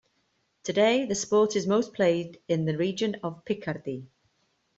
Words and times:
Today, 0.63 1.05
the 1.05 1.13
sport 1.13 1.55
is 1.55 1.67
most 1.67 1.93
played 1.93 2.41
in 2.47 2.65
the 2.65 2.75
region 2.75 3.17
of 3.21 3.45
Picardy. 3.45 4.07